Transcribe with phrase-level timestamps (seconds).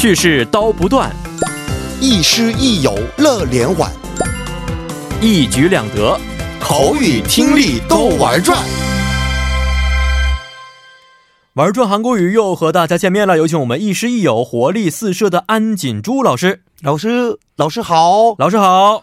[0.00, 1.10] 去世刀不断，
[2.00, 3.90] 亦师亦友乐连环，
[5.20, 6.16] 一举两得。
[6.60, 8.56] 口语听力都玩转。
[11.54, 16.62] 玩转韩国语又和大家见面了，有请我们亦师亦友、活力四射的安锦珠老师。
[16.80, 19.02] 老师，老师好，老师好，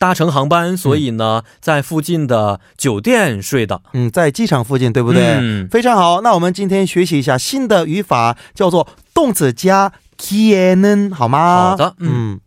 [0.00, 3.82] 搭乘航班，所以呢，在附近的酒店睡的。
[3.92, 5.36] 嗯，在机场附近，对不对？
[5.38, 6.22] 嗯，非常好。
[6.22, 11.72] 那我们今天学习一下新的语法，叫做动词加 k i e n e n 好吗？
[11.72, 12.40] 好的，嗯。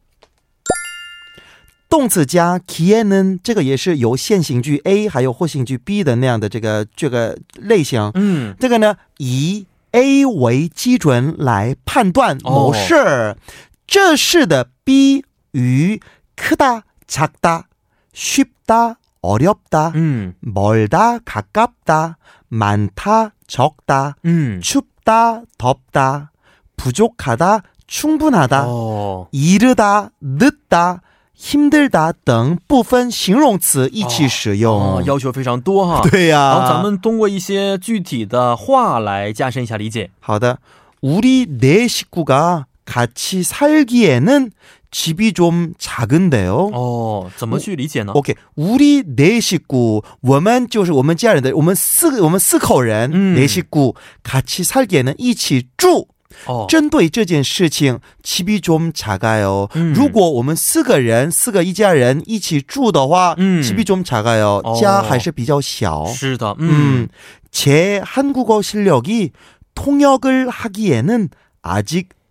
[1.87, 8.09] 动词加 k i e n e n 这个也是由现行句 A 还有或行句 B 的那样的这个这个类型。
[8.15, 13.37] 嗯，这个呢，以 A 为基准来判断某事儿、
[13.85, 16.01] 这是的 B 与
[16.35, 16.85] 科大。
[17.06, 22.16] 작다、쉽다、어렵다、 嗯 멀다, 가깝다,
[22.48, 26.30] 많다, 적다, 嗯， 춥다, 덥다,
[26.76, 31.00] 부족하다, 충분하다, 哦， 이르다, 늦다,
[31.34, 34.74] 힘들다 等部分形容词一起使用。
[34.74, 36.00] 哦，要求非常多哈。
[36.02, 40.10] 对呀、然后咱们通过一些具体的话来加深一下理解。
[40.20, 40.58] 好的.
[41.00, 44.50] 우리 네 식구가 같이 살기에는
[44.92, 46.70] 집이 좀 작은데요.
[46.72, 48.12] 哦，怎么去理解呢？
[48.12, 56.08] OK，우리네 식구，我们就是我们家人的，我们四个，我们四口人，嗯 네식구같이살기에는一起住。
[56.46, 59.68] 哦，针对这件事情，집이좀작아요。
[59.74, 64.60] 嗯如果我们四个人，四个一家人一起住的话，嗯 집이좀작아요。
[64.62, 66.06] 哦家还是比较小。
[66.06, 67.08] 是的，嗯 음,
[67.50, 69.32] 제 한국어 실력이
[69.74, 71.28] 통역을 하기에는
[71.62, 72.10] 아직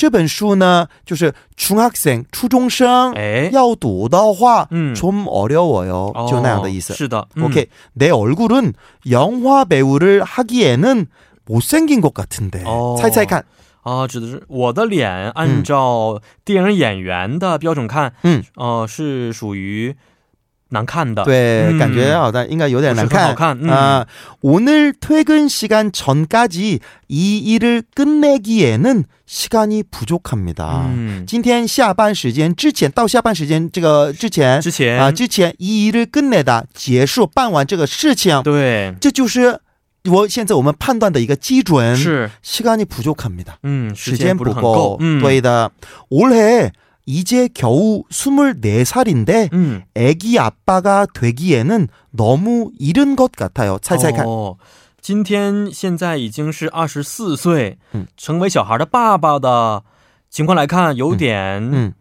[0.00, 6.12] 这本书呢，就是중학생初中生哎，要读的话，嗯， 좀 어려워요.
[6.14, 6.94] 哦就那样的意思。
[6.94, 7.66] 是的嗯 오케이.
[7.94, 8.74] 내 얼굴은
[9.10, 11.06] 영화 배우를 하기에는
[11.46, 12.62] 못생긴 것 같은데.
[12.64, 12.96] 어.
[12.98, 13.44] 猜猜看.
[13.82, 19.94] 啊，指的是我的脸，按照电影演员的标准看，嗯，呃，是属于
[20.70, 23.08] 难看的，对，嗯感觉好像应该有点难看。
[23.08, 24.06] 不是很好看，嗯， 아,
[24.40, 30.86] 오늘 퇴근 시간 전까지 이 일을 끝내기에는 시간이 부족합니다.
[30.88, 39.60] 嗯，今天下班时间之前到下班时间这个之前之前啊，之前이 일을 끝내다结束办完这个事情，对，这就是
[40.10, 41.96] 我现在我们判断的一个基准。
[41.96, 43.54] 是， 시간이 부족합니다.
[43.62, 45.70] 嗯，时 시간 不是很 부고 够，嗯，对的.
[46.08, 46.72] 올해
[47.06, 53.78] 이제 겨우 24살인데 嗯， 애기 아빠가 되기에는 너무 이른 것 같아요.
[53.78, 54.56] 猜猜看.哦，
[55.00, 59.84] 今天现在已经是二十四岁，嗯成为小孩的爸爸的
[60.30, 61.92] 情况来看，有点嗯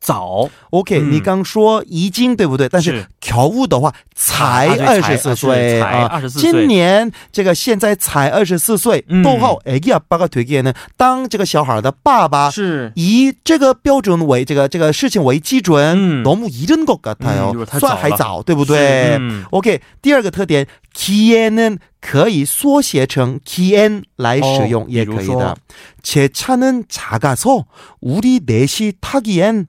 [0.00, 2.68] 早， OK，、嗯你刚说已经对不对？
[2.68, 12.50] 但是是겨우的话才啊对二十四才岁才啊， 24岁今年这个现在才二十四岁嗯，逗号애기아빠가되기에는当这个小孩的爸爸。
[12.50, 25.56] 是，以这个标准为这个这个事情为基准，嗯 너무이른것같아요 嗯就是太算早了还早，对不对、嗯 OK，第二个特点，기에는可以缩写成 기엔 来使用、哦也可以比如说的。
[26.02, 27.64] 제 차는 작아서
[28.00, 29.68] 우리 넷이 타기엔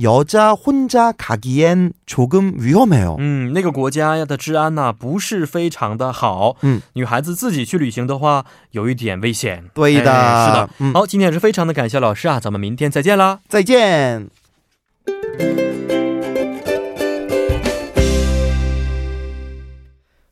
[0.00, 3.16] 여자 혼자 가기엔 조금 위험해요.
[3.18, 9.64] 嗯，那个国家呀的治安呐、不是非常的好，嗯，女孩子自己去旅行的话，有一点危险。
[9.72, 10.70] 对的哎是的。
[10.78, 13.40] 嗯好，今天也是非常的感谢老师啊，咱们明天再见啦。
[13.48, 14.28] 再见。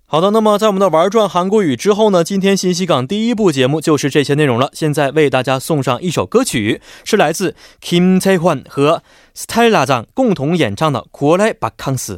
[0.09, 4.69] 好的，那么在我们的玩转韩国语之后呢，今天信息港第一部节目就是这些内容了。
[4.71, 9.03] 现在为大家送上一首歌曲，是来自 Kim Tae Hwan 和
[9.35, 12.15] Stella 长共同演唱的《国来把康斯》。